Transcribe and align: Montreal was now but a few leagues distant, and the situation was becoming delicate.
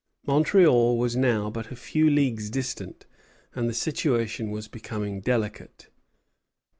Montreal 0.25 0.97
was 0.97 1.15
now 1.15 1.51
but 1.51 1.69
a 1.71 1.75
few 1.75 2.09
leagues 2.09 2.49
distant, 2.49 3.05
and 3.53 3.69
the 3.69 3.73
situation 3.75 4.49
was 4.49 4.67
becoming 4.67 5.21
delicate. 5.21 5.89